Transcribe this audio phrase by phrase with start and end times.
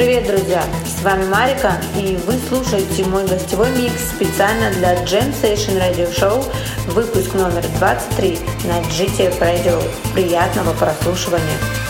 [0.00, 0.64] Привет, друзья!
[0.86, 6.42] С вами Марика, и вы слушаете мой гостевой микс специально для Jam Session Radio Show,
[6.86, 9.78] выпуск номер 23 на GTF Radio.
[10.14, 11.89] Приятного прослушивания!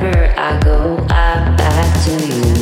[0.00, 2.53] wherever I go, I'm back to you.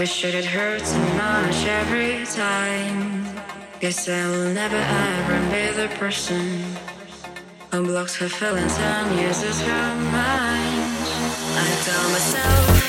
[0.00, 3.24] Should it hurt so much every time?
[3.78, 6.64] Guess I will never ever be the person
[7.70, 10.96] who blocks her feelings and uses her mind.
[11.54, 12.81] I tell myself,